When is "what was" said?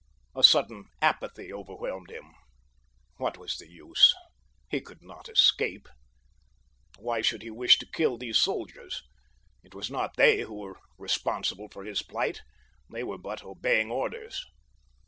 3.17-3.57